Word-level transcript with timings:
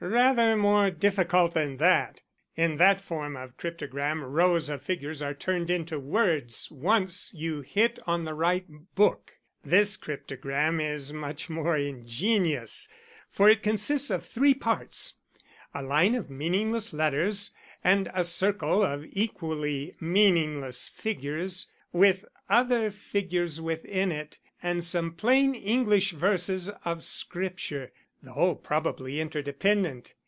"Rather 0.03 0.55
more 0.57 0.89
difficult 0.89 1.53
than 1.53 1.77
that. 1.77 2.21
In 2.55 2.77
that 2.77 2.99
form 2.99 3.37
of 3.37 3.55
cryptogram 3.57 4.23
rows 4.23 4.67
of 4.67 4.81
figures 4.81 5.21
are 5.21 5.35
turned 5.35 5.69
into 5.69 5.99
words 5.99 6.69
once 6.71 7.31
you 7.35 7.61
hit 7.61 7.99
on 8.07 8.23
the 8.23 8.33
right 8.33 8.65
book. 8.95 9.33
This 9.63 9.95
cryptogram 9.97 10.79
is 10.81 11.13
much 11.13 11.51
more 11.51 11.77
ingenious, 11.77 12.87
for 13.29 13.47
it 13.47 13.61
consists 13.61 14.09
of 14.09 14.25
three 14.25 14.55
parts 14.55 15.19
a 15.71 15.83
line 15.83 16.15
of 16.15 16.31
meaningless 16.31 16.93
letters 16.93 17.51
and 17.83 18.09
a 18.15 18.23
circle 18.23 18.81
of 18.81 19.05
equally 19.11 19.93
meaningless 19.99 20.87
figures, 20.87 21.69
with 21.93 22.25
other 22.49 22.89
figures 22.89 23.61
within 23.61 24.11
it, 24.11 24.39
and 24.63 24.83
some 24.83 25.13
plain 25.13 25.53
English 25.53 26.11
verses 26.13 26.69
of 26.83 27.03
Scripture, 27.03 27.91
the 28.23 28.33
whole 28.33 28.53
probably 28.55 29.19
interdependent. 29.19 30.13